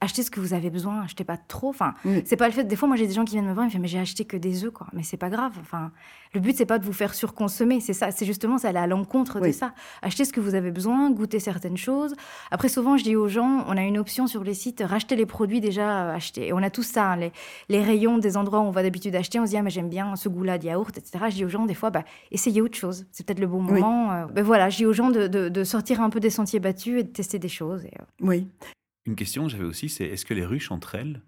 [0.03, 1.69] achetez ce que vous avez besoin, achetez pas trop.
[1.69, 1.93] Enfin,
[2.25, 2.63] c'est pas le fait.
[2.63, 3.99] Des fois, moi, j'ai des gens qui viennent me voir, ils me disent mais j'ai
[3.99, 4.87] acheté que des œufs, quoi.
[4.93, 5.53] Mais c'est pas grave.
[5.61, 5.91] Enfin,
[6.33, 7.79] le but c'est pas de vous faire surconsommer.
[7.79, 8.11] C'est ça.
[8.11, 9.73] C'est justement ça aller à l'encontre de ça.
[10.01, 12.15] Achetez ce que vous avez besoin, goûtez certaines choses.
[12.51, 15.25] Après, souvent, je dis aux gens, on a une option sur les sites, racheter les
[15.25, 16.47] produits déjà achetés.
[16.47, 17.31] Et on a tout ça, hein, les,
[17.69, 19.39] les, rayons des endroits où on va d'habitude acheter.
[19.39, 21.25] On se dit ah mais j'aime bien ce goût-là de yaourt, etc.
[21.29, 23.05] Je dis aux gens des fois, bah essayez autre chose.
[23.11, 24.11] C'est peut-être le bon moment.
[24.11, 24.25] Euh.
[24.25, 27.03] Ben voilà, je dis aux gens de, de, sortir un peu des sentiers battus et
[27.03, 27.85] de tester des choses.
[27.85, 28.03] Et, euh.
[28.21, 28.47] Oui.
[29.05, 31.21] Une question que j'avais aussi, c'est est-ce que les ruches entre elles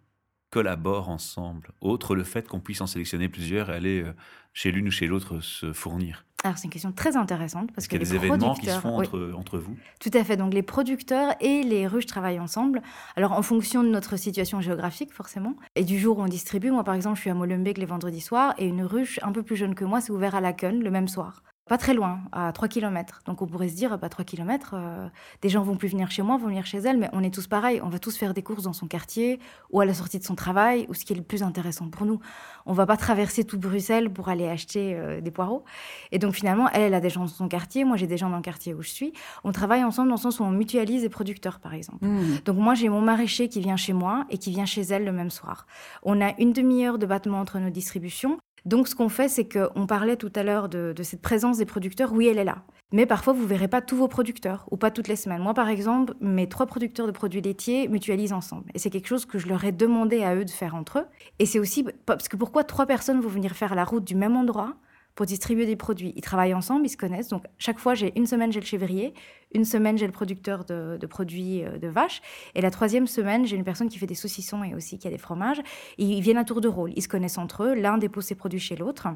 [0.50, 4.14] collaborent ensemble Autre le fait qu'on puisse en sélectionner plusieurs et aller euh,
[4.54, 6.26] chez l'une ou chez l'autre se fournir?
[6.46, 9.00] Alors c'est une question très intéressante parce que y a des événements qui se font
[9.00, 9.76] entre, entre, vous?
[10.00, 10.38] Tout à fait.
[10.38, 12.84] Donc les producteurs et les ruches travaillent ensemble.
[13.16, 16.70] Alors en fonction de notre situation géographique forcément et du jour où on distribue.
[16.70, 19.42] Moi par exemple je suis à Molenbeek les vendredis soirs et une ruche un peu
[19.42, 21.42] plus jeune que moi c'est ouvert à Laken le même soir.
[21.68, 23.22] Pas très loin, à 3 km.
[23.26, 25.08] Donc on pourrait se dire, pas 3 km, euh,
[25.42, 27.48] des gens vont plus venir chez moi, vont venir chez elle, mais on est tous
[27.48, 27.82] pareils.
[27.82, 29.40] On va tous faire des courses dans son quartier,
[29.72, 32.06] ou à la sortie de son travail, ou ce qui est le plus intéressant pour
[32.06, 32.20] nous.
[32.68, 35.64] On va pas traverser tout Bruxelles pour aller acheter euh, des poireaux.
[36.12, 38.30] Et donc finalement, elle, elle a des gens dans son quartier, moi j'ai des gens
[38.30, 39.14] dans le quartier où je suis.
[39.44, 42.06] On travaille ensemble dans le sens où on mutualise les producteurs, par exemple.
[42.06, 42.42] Mmh.
[42.46, 45.12] Donc moi j'ai mon maraîcher qui vient chez moi et qui vient chez elle le
[45.12, 45.66] même soir.
[46.04, 48.38] On a une demi-heure de battement entre nos distributions.
[48.66, 52.12] Donc, ce qu'on fait, c'est qu'on parlait tout à l'heure de, cette présence des producteurs.
[52.14, 52.64] Oui, elle est là.
[52.92, 55.42] Mais parfois, vous verrez pas tous vos producteurs ou pas toutes les semaines.
[55.42, 58.66] Moi, par exemple, mes trois producteurs de produits laitiers mutualisent ensemble.
[58.74, 61.06] Et c'est quelque chose que je leur ai demandé à eux de faire entre eux.
[61.40, 64.36] Et c'est aussi parce que pourquoi trois personnes vont venir faire la route du même
[64.36, 64.76] endroit
[65.16, 66.14] pour distribuer des produits.
[66.16, 67.30] Ils travaillent ensemble, ils se connaissent.
[67.30, 69.14] Donc, chaque fois, j'ai une semaine, j'ai le chèvrier.
[69.54, 72.22] Une semaine, j'ai le producteur de, produits euh, de vaches.
[72.54, 75.12] Et la troisième semaine, j'ai une personne qui fait des saucissons et aussi qui a
[75.12, 75.62] des fromages.
[75.98, 76.92] ils viennent à tour de rôle.
[76.96, 77.74] Ils se connaissent entre eux.
[77.74, 79.08] L'un dépose ses produits chez l'autre.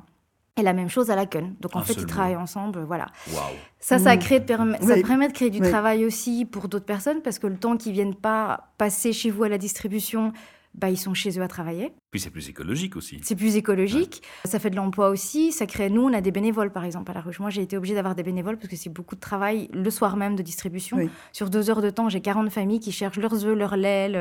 [0.57, 1.53] Et la même chose à la Kun.
[1.62, 3.07] Donc en fait, ils travaillent ensemble, voilà.
[3.79, 4.19] Ça, ça, mmh.
[4.19, 7.77] crée, ça permet de créer du travail aussi pour d'autres personnes parce que le temps
[7.77, 10.33] qu'ils viennent pas passer chez vous à la distribution,
[10.75, 11.91] bah, ils sont chez eux à travailler.
[12.12, 13.19] Puis c'est plus écologique aussi.
[13.23, 14.23] C'est plus écologique.
[14.45, 15.51] Ça fait de l'emploi aussi.
[15.51, 15.89] Ça crée.
[15.89, 17.39] Nous, on a des bénévoles, par exemple, à la ruche.
[17.39, 20.15] Moi, j'ai été obligée d'avoir des bénévoles parce que c'est beaucoup de travail le soir
[20.15, 20.97] même de distribution.
[21.34, 24.12] Sur deux heures de temps, j'ai 40 familles qui cherchent leurs œufs, leur lait,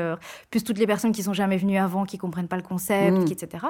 [0.51, 3.31] plus toutes les personnes qui sont jamais venues avant, qui comprennent pas le concept, mmh.
[3.31, 3.65] etc.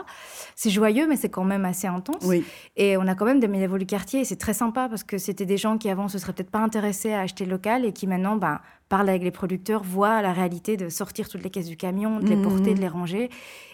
[0.56, 2.28] C'est joyeux, mais c'est quand même assez intense.
[2.76, 4.22] Et on a quand même des bénévoles du quartier.
[4.22, 6.60] Et c'est très sympa parce que c'était des gens qui avant se seraient peut-être pas
[6.60, 10.76] intéressés à acheter local et qui maintenant, bah, parlent avec les producteurs, voient la réalité
[10.76, 12.42] de sortir toutes les caisses du camion, de les mmh.
[12.42, 13.30] porter, de les ranger.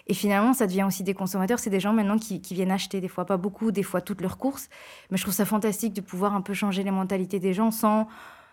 [0.06, 1.58] Et finalement, ça devient aussi des consommateurs.
[1.58, 4.38] C'est des gens maintenant qui, viennent acheter, des fois pas beaucoup, des fois toutes leurs
[4.38, 4.68] courses.
[5.10, 8.06] Mais je trouve ça fantastique de pouvoir un peu changer les mentalités des gens sans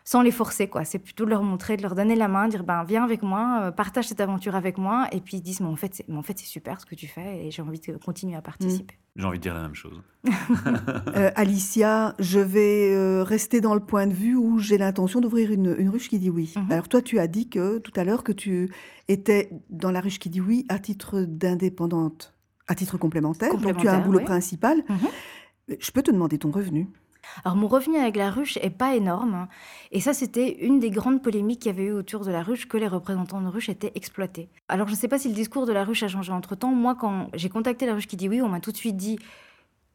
[0.06, 0.84] sans les forcer, quoi.
[0.84, 3.62] C'est plutôt de leur montrer, de leur donner la main, dire ben viens avec moi,
[3.64, 6.22] euh, partage cette aventure avec moi, et puis ils disent mais en fait c'est, en
[6.22, 8.98] fait c'est super ce que tu fais et j'ai envie de continuer à participer.
[9.16, 10.02] J'ai envie de dire la même chose.
[11.16, 15.52] Euh, Alicia, je vais euh, rester dans le point de vue où j'ai l'intention d'ouvrir
[15.52, 16.54] une, une ruche qui dit oui.
[16.56, 16.72] Mhm.
[16.72, 18.70] Alors toi, tu as dit que tout à l'heure que tu
[19.08, 22.34] étais dans la ruche qui dit oui à titre d'indépendante,
[22.68, 23.52] à titre complémentaire.
[23.52, 24.26] Donc tu as un Complémentaire, boulot oui.
[24.26, 24.84] principal.
[24.90, 25.78] Mhm.
[25.80, 26.90] Je peux te demander ton revenu
[27.46, 29.48] Alors mon revenu avec la ruche est pas énorme, hein.
[29.92, 32.68] et ça c'était une des grandes polémiques qu'il y avait eu autour de la ruche,
[32.68, 34.50] que les représentants de ruche étaient exploités.
[34.68, 36.72] Alors je ne sais pas si le discours de la ruche a changé entre-temps.
[36.72, 39.18] Moi quand j'ai contacté la ruche qui dit oui, on m'a tout de suite dit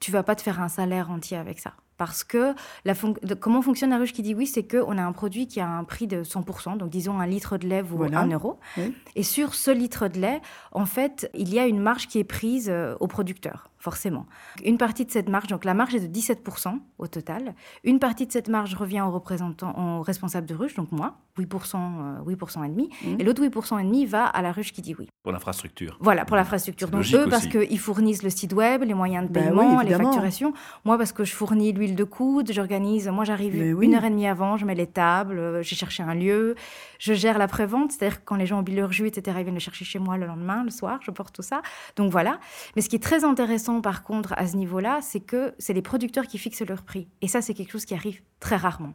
[0.00, 1.72] tu vas pas te faire un salaire entier avec ça.
[1.96, 5.02] Parce que la fonc- de- comment fonctionne la ruche qui dit oui, c'est qu'on a
[5.02, 7.96] un produit qui a un prix de 100%, donc disons un litre de lait vaut
[7.96, 8.20] Voilà.
[8.20, 8.60] 1 euro.
[8.76, 8.94] Oui.
[9.16, 12.24] Et sur ce litre de lait, en fait, il y a une marge qui est
[12.24, 14.26] prise euh, au producteur, forcément.
[14.64, 17.54] Une partie de cette marge, donc la marge est de 17% au total.
[17.84, 21.76] Une partie de cette marge revient au représentant, au responsable de ruche, donc moi, 8%,
[21.76, 22.90] euh, 8% et demi.
[23.04, 23.20] Mhm.
[23.20, 25.08] Et l'autre 8% et demi va à la ruche qui dit oui.
[25.22, 25.96] Pour l'infrastructure.
[26.00, 26.88] Voilà, pour l'infrastructure.
[26.88, 29.80] C'est Donc eux, parce qu'ils fournissent le site web, les moyens de Ben oui, paiement,
[29.82, 30.52] les facturations.
[30.84, 33.86] Moi, parce que je fournis l'huile de coude, j'organise, moi j'arrive Mais oui.
[33.86, 36.56] une heure et demie avant, je mets les tables, euh, j'ai cherché un lieu,
[36.98, 39.54] je gère l'après-vente, c'est-à-dire que quand les gens ont bu leur jus, etc., ils viennent
[39.54, 41.62] le chercher chez moi le lendemain, le soir, je porte tout ça.
[41.96, 42.40] Donc voilà.
[42.74, 45.82] Mais ce qui est très intéressant par contre à ce niveau-là, c'est que c'est les
[45.82, 47.08] producteurs qui fixent leur prix.
[47.22, 48.92] Et ça, c'est quelque chose qui arrive très rarement.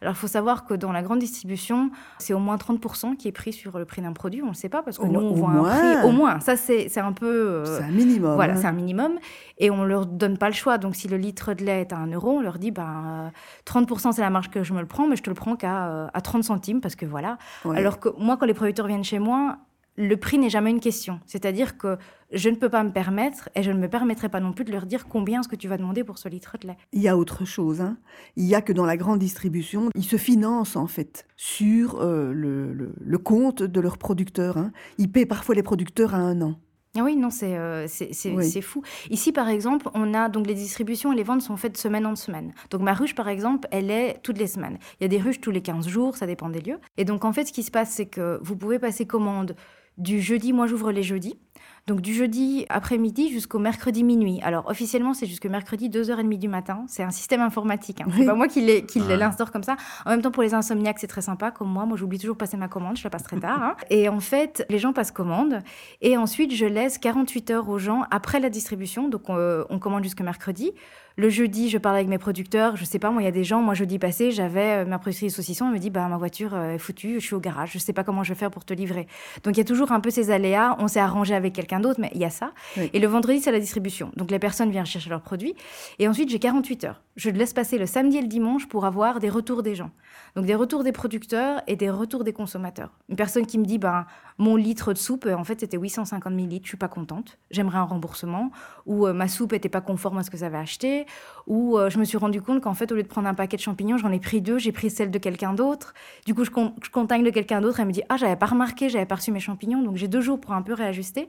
[0.00, 3.32] Alors il faut savoir que dans la grande distribution, c'est au moins 30% qui est
[3.32, 5.20] pris sur le prix d'un produit, on ne le sait pas, parce que Au nous,
[5.20, 6.40] on voit un prix au moins.
[6.40, 7.26] Ça, c'est un peu...
[7.26, 8.34] euh, C'est un minimum.
[8.34, 8.56] voilà, hein.
[8.56, 9.18] c'est un minimum.
[9.58, 10.78] Et on leur donne pas le choix.
[10.78, 13.30] Donc, si le litre de lait est à 1 euro, on leur dit ben,
[13.66, 15.56] euh, 30% c'est la marge que je me le prends, mais je te le prends
[15.56, 17.38] qu'à euh, à 30 centimes parce que voilà.
[17.64, 17.76] Ouais.
[17.76, 19.58] Alors que moi, quand les producteurs viennent chez moi,
[19.96, 21.20] le prix n'est jamais une question.
[21.26, 21.96] C'est-à-dire que
[22.32, 24.72] je ne peux pas me permettre et je ne me permettrai pas non plus de
[24.72, 26.76] leur dire combien est-ce que tu vas demander pour ce litre de lait.
[26.92, 27.80] Il y a autre chose.
[27.80, 27.96] hein.
[28.36, 32.32] Il y a que dans la grande distribution, ils se financent en fait sur euh,
[32.32, 34.56] le, le- le compte de leurs producteurs.
[34.58, 34.72] hein.
[34.98, 36.58] Ils paient parfois les producteurs à un an.
[36.98, 37.86] Ah oui, non, c'est euh,
[38.34, 38.62] Oui.
[38.62, 38.82] fou.
[39.10, 42.16] Ici, par exemple, on a donc les distributions et les ventes sont faites semaine en
[42.16, 42.54] semaine.
[42.70, 44.78] Donc ma ruche, par exemple, elle est toutes les semaines.
[44.98, 46.78] Il y a des ruches tous les 15 jours, ça dépend des lieux.
[46.96, 49.54] Et donc en fait, ce qui se passe, c'est que vous pouvez passer commande
[49.98, 51.38] du jeudi, moi j'ouvre les jeudis.
[51.86, 54.40] Donc du jeudi après-midi jusqu'au mercredi minuit.
[54.42, 56.84] Alors officiellement, c'est jusqu'au mercredi 2h30 du matin.
[56.88, 58.00] C'est un système informatique.
[58.00, 58.06] Hein.
[58.12, 58.26] C'est Oui.
[58.26, 59.16] pas moi qui Ouais.
[59.16, 59.76] l'instaure comme ça.
[60.04, 61.52] En même temps, pour les insomniaques, c'est très sympa.
[61.52, 63.62] Comme moi, moi j'oublie toujours de passer ma commande, je la passe très tard.
[63.62, 63.76] hein.
[63.90, 65.60] Et en fait, les gens passent commande.
[66.00, 69.08] Et ensuite, je laisse 48 heures aux gens après la distribution.
[69.08, 70.72] Donc, euh, on commande jusque mercredi.
[71.18, 72.76] Le jeudi, je parle avec mes producteurs.
[72.76, 74.98] Je sais pas, moi, il y a des gens, moi, jeudi passé, j'avais euh, ma
[74.98, 75.66] productrice saucisson.
[75.68, 77.70] Elle me dit, bah, ma voiture euh, est foutue, je suis au garage.
[77.72, 79.06] Je sais pas comment je vais faire pour te livrer.
[79.42, 80.76] Donc, il y a toujours un peu ces aléas.
[80.78, 82.52] On s'est arrangé avec quelqu'un d'autre, mais il y a ça.
[82.76, 82.90] Oui.
[82.92, 84.12] Et le vendredi, c'est la distribution.
[84.16, 85.54] Donc, les personnes viennent chercher leurs produits.
[85.98, 87.02] Et ensuite, j'ai 48 heures.
[87.16, 89.90] Je laisse passer le samedi et le dimanche pour avoir des retours des gens.
[90.34, 92.90] Donc, des retours des producteurs et des retours des consommateurs.
[93.08, 94.06] Une personne qui me dit, ben,
[94.38, 97.78] mon litre de soupe, euh, en fait, c'était 850 millilitres, je suis pas contente, j'aimerais
[97.78, 98.50] un remboursement,
[98.84, 101.06] ou euh, ma soupe était pas conforme à ce que j'avais acheté,
[101.46, 103.56] ou euh, je me suis rendu compte qu'en fait, au lieu de prendre un paquet
[103.56, 105.94] de champignons, j'en ai pris deux, j'ai pris celle de quelqu'un d'autre.
[106.26, 109.06] Du coup, je, con- de quelqu'un d'autre, elle me dit, ah, j'avais pas remarqué, j'avais
[109.06, 111.28] pas reçu mes champignons, donc j'ai deux jours pour un peu réajuster.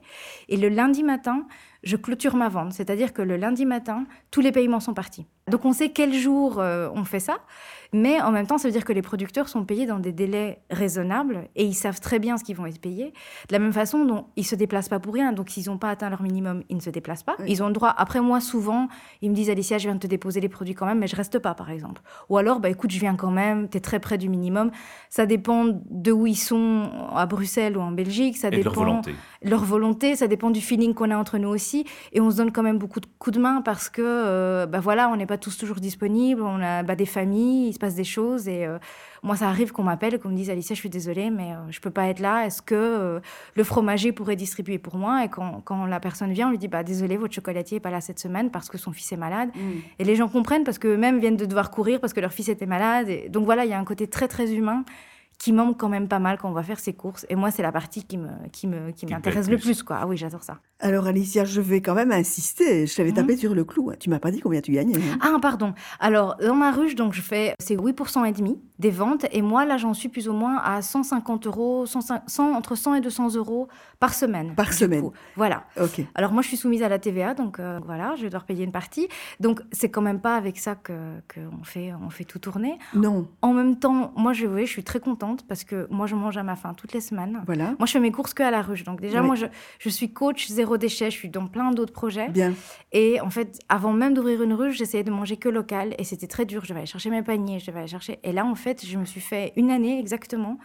[0.50, 1.46] Et le lundi matin,
[1.84, 5.26] je clôture ma vente, c'est-à-dire que le lundi matin, tous les paiements sont partis.
[5.50, 7.38] Donc on sait quel jour euh, on fait ça,
[7.94, 10.60] mais en même temps, ça veut dire que les producteurs sont payés dans des délais
[10.70, 13.13] raisonnables et ils savent très bien ce qu'ils vont être payés.
[13.48, 15.32] De la même façon, dont ils se déplacent pas pour rien.
[15.32, 17.36] Donc s'ils n'ont pas atteint leur minimum, ils ne se déplacent pas.
[17.40, 17.46] Oui.
[17.48, 17.94] Ils ont le droit.
[17.98, 18.90] Après moi, souvent,
[19.22, 21.16] ils me disent Alicia, je viens de te déposer les produits quand même, mais je
[21.16, 22.02] reste pas, par exemple.
[22.28, 23.70] Ou alors, bah écoute, je viens quand même.
[23.70, 24.72] Tu es très près du minimum.
[25.10, 28.36] Ça dépend de où ils sont à Bruxelles ou en Belgique.
[28.36, 29.16] Ça Et de dépend leur volonté.
[29.44, 31.66] leur volonté, ça dépend du feeling qu'on a entre nous aussi.
[32.13, 34.80] Et on se donne quand même beaucoup de coups de main parce que, euh, bah
[34.80, 37.95] voilà, on n'est pas tous toujours disponibles, on a bah, des familles, il se passe
[37.95, 38.47] des choses.
[38.47, 38.77] Et euh,
[39.23, 41.58] moi, ça arrive qu'on m'appelle et qu'on me dise Alicia, je suis désolée, mais euh,
[41.69, 42.45] je peux pas être là.
[42.45, 43.19] Est-ce que euh,
[43.56, 45.23] le fromager pourrait distribuer pour moi?
[45.25, 47.91] Et quand, quand la personne vient, on lui dit bah, Désolé, votre chocolatier n'est pas
[47.91, 49.49] là cette semaine parce que son fils est malade.
[49.99, 52.65] Et les gens comprennent parce qu'eux-mêmes viennent de devoir courir parce que leur fils était
[52.65, 53.10] malade.
[53.10, 54.84] Et donc voilà, il y a un côté très, très humain
[55.38, 57.26] qui manque quand même pas mal quand on va faire ses courses.
[57.30, 59.84] Et moi, c'est la partie qui me, qui me, qui m'intéresse le plus.
[59.84, 59.97] quoi.
[60.02, 60.58] Ah oui, j'adore ça.
[60.80, 62.86] Alors Alicia, je vais quand même insister.
[62.88, 63.15] Je t'avais Mhm.
[63.15, 63.91] tapé sur le clou.
[64.00, 64.95] Tu m'as pas dit combien tu gagnais.
[64.97, 65.17] hein.
[65.21, 65.73] Ah, pardon.
[66.00, 69.26] Alors, dans ma ruche, donc, je fais, c'est 8% et demi des ventes.
[69.32, 72.95] Et moi, là, j'en suis plus ou moins à 150 euros, 100, 100 entre 100
[72.95, 73.67] et 200 euros
[74.00, 74.54] par semaine.
[74.56, 75.02] Par semaine.
[75.02, 75.13] coup.
[75.36, 75.63] Voilà.
[75.82, 76.02] Ok.
[76.15, 78.71] Alors, moi, je suis soumise à la TVA, donc euh, voilà, je dois repayer une
[78.71, 79.08] partie.
[79.39, 80.93] Donc, c'est quand même pas avec ça que
[81.34, 82.78] qu'on fait, on fait tout tourner.
[82.95, 83.28] Non.
[83.41, 86.38] En même temps, moi, je, oui, je suis très contente parce que moi, je mange
[86.38, 87.44] à ma faim toutes les semaines.
[87.46, 87.76] Voilà.
[87.80, 88.84] Moi, je fais mes courses que à la ruche.
[88.84, 89.28] Donc, déjà, Oui.
[89.28, 89.46] moi, je,
[89.80, 91.12] je suis coach zéro déchet.
[91.12, 92.30] Je suis dans plein d'autres projets.
[92.30, 92.54] Bien.
[92.92, 95.96] Et en fait, avant même d'ouvrir une ruche, j'essayais de manger que local.
[96.00, 96.63] Et c'était très dur.
[96.63, 98.20] Je devais aller chercher mes paniers, je devais aller chercher.
[98.24, 100.58] Et là, en fait, je me suis fait une année exactement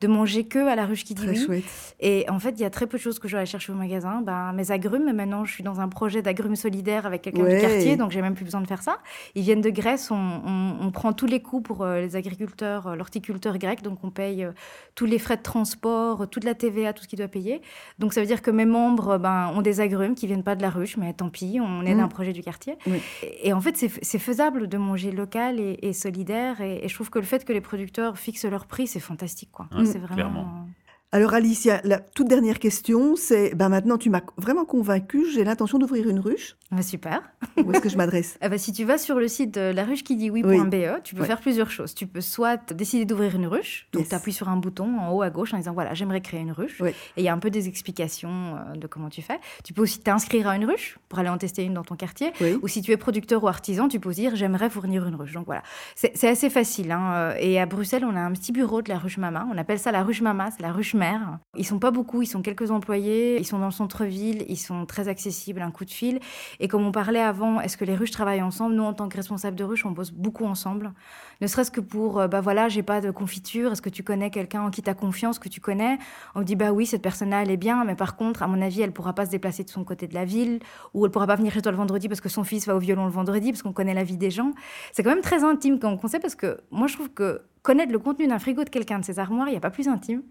[0.00, 1.36] de manger que à la ruche qui dit oui.
[1.36, 1.64] chouette.
[2.00, 4.22] Et en fait, il y a très peu de choses que aller chercher au magasin.
[4.22, 7.56] Ben, mes agrumes, maintenant, je suis dans un projet d'agrumes solidaires avec quelqu'un Ouais.
[7.56, 8.98] du quartier, donc j'ai même plus besoin de faire ça.
[9.34, 12.86] Ils viennent de Grèce, on, on- on prend tous les coûts pour euh, les agriculteurs,
[12.88, 14.52] euh, l'horticulteur grec, donc on paye euh,
[14.94, 17.60] tous les frais de transport, toute la TVA, tout ce qu'il doit payer.
[17.98, 20.62] Donc ça veut dire que mes membres ben, ont des agrumes qui viennent pas de
[20.62, 21.98] la ruche, mais tant pis, on est Mm.
[21.98, 22.76] d'un projet du quartier.
[22.86, 23.00] Oui.
[23.22, 26.60] Et, et en fait, c'est c'est faisable de manger local et, et solidaire.
[26.60, 29.50] Et, et je trouve que le fait que les producteurs fixent leur prix, c'est fantastique.
[29.52, 29.66] Quoi.
[29.72, 30.14] Ouais, c'est vraiment.
[30.14, 30.68] clairement.
[31.10, 35.78] Alors Alicia, la toute dernière question, c'est ben maintenant tu m'as vraiment convaincue, j'ai l'intention
[35.78, 36.54] d'ouvrir une ruche.
[36.70, 37.22] bah, super.
[37.56, 38.36] Où est-ce que je m'adresse?
[38.42, 41.14] Ah bah, si tu vas sur le site de la ruche qui dit oui.be, tu
[41.14, 41.26] peux Ouais.
[41.26, 41.94] faire plusieurs choses.
[41.94, 44.10] Tu peux soit décider d'ouvrir une ruche, donc Yes.
[44.10, 46.52] tu appuies sur un bouton en haut à gauche en disant voilà, j'aimerais créer une
[46.52, 46.78] ruche.
[46.82, 49.40] Et il y a un peu des explications euh, de comment tu fais.
[49.64, 52.32] Tu peux aussi t'inscrire à une ruche pour aller en tester une dans ton quartier.
[52.42, 52.58] Oui.
[52.60, 55.32] Ou si tu es producteur ou artisan, tu peux dire j'aimerais fournir une ruche.
[55.32, 55.62] Donc voilà,
[55.94, 56.92] c'est assez facile.
[56.92, 57.32] hein.
[57.40, 59.48] Et à Bruxelles, on a un petit bureau de la ruche Mama.
[59.50, 61.38] On appelle ça la ruche Mama, c'est la ruche mère.
[61.56, 64.84] Ils sont pas beaucoup, ils sont quelques employés, ils sont dans le centre-ville, ils sont
[64.84, 66.20] très accessibles, un coup de fil.
[66.60, 68.74] Et comme on parlait avant, est-ce que les ruches travaillent ensemble?
[68.74, 70.92] Nous, en tant que responsables de ruche, on bosse beaucoup ensemble.
[71.40, 73.72] Ne serait-ce que pour, euh, bah voilà, j'ai pas de confiture.
[73.72, 75.98] Est-ce que tu connais quelqu'un en qui tu as confiance, que tu connais?
[76.34, 78.82] On dit, bah oui, cette personne-là, elle est bien, mais par contre, à mon avis,
[78.82, 80.60] elle pourra pas se déplacer de son côté de la ville,
[80.94, 82.78] ou elle pourra pas venir chez toi le vendredi parce que son fils va au
[82.78, 84.52] violon le vendredi, parce qu'on connaît la vie des gens.
[84.92, 87.98] C'est quand même très intime comme concept parce que moi, je trouve que connaître le
[87.98, 90.22] contenu d'un frigo de quelqu'un, de ses armoires, il n'y a pas plus intime.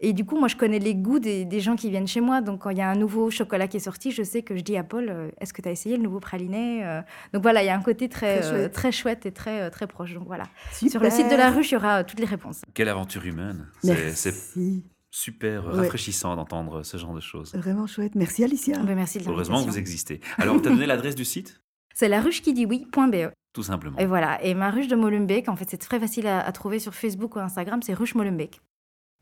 [0.00, 2.40] Et du coup, moi, je connais les goûts des, des gens qui viennent chez moi.
[2.40, 4.62] Donc, quand il y a un nouveau chocolat qui est sorti, je sais que je
[4.62, 7.00] dis à Paul, euh, est-ce que tu as essayé le nouveau praliné Euh,
[7.32, 8.72] Donc voilà, il y a un côté très, Très euh, chouette.
[8.72, 10.14] très chouette et très, euh, très proche.
[10.14, 10.44] Donc voilà.
[10.72, 10.90] Super.
[10.92, 12.62] Sur le site de la ruche, il y aura euh, toutes les réponses.
[12.74, 13.66] Quelle aventure humaine.
[13.82, 14.34] C'est
[15.10, 15.72] super Ouais.
[15.82, 17.54] rafraîchissant d'entendre ce genre de choses.
[17.54, 18.14] Vraiment chouette.
[18.14, 18.78] Merci Alicia.
[18.80, 20.20] Ben, merci de Heureusement que vous existez.
[20.38, 21.62] Alors, tu as donné l'adresse du site?
[21.94, 22.20] C'est la
[23.62, 23.98] simplement.
[23.98, 24.42] Et voilà.
[24.42, 27.36] Et ma ruche de Molenbeek, en fait, c'est très facile à, à trouver sur Facebook
[27.36, 28.60] ou Instagram, c'est ruche Molenbeek.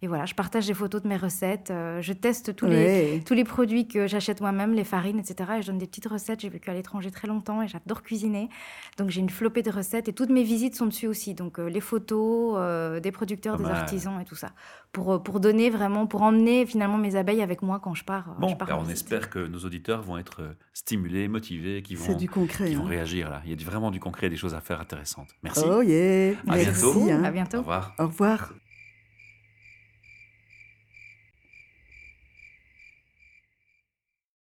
[0.05, 3.33] Et voilà, je partage des photos de mes recettes, euh, je teste tous les, tous
[3.33, 5.51] les produits que j'achète moi-même, les farines, etc.
[5.59, 6.41] Et je donne des petites recettes.
[6.41, 8.51] J'ai vécu à l'étranger très longtemps et j'adore cuisiner.
[8.99, 11.33] Donc j'ai une flopée de recettes et toutes mes visites sont dessus aussi.
[11.33, 14.51] Donc euh, les photos euh, des producteurs, des artisans et tout ça.
[14.93, 18.37] Pour, pour donner vraiment, pour emmener finalement mes abeilles avec moi quand je pars.
[18.39, 18.97] Bon, je pars bah, on visite.
[18.97, 20.43] espère que nos auditeurs vont être
[20.75, 22.69] stimulés, motivés, qui C'est vont, du concret.
[22.69, 22.89] qui vont hein.
[22.91, 23.41] réagir là.
[23.45, 25.31] Il y a du- vraiment du concret, des choses à faire intéressantes.
[25.43, 25.65] Merci.
[25.67, 26.33] Oh yeah.
[26.47, 26.71] À Merci.
[26.83, 27.09] bientôt.
[27.11, 27.25] hein.
[27.25, 27.59] À Au bientôt.
[27.59, 27.95] revoir.
[27.99, 28.53] Au revoir.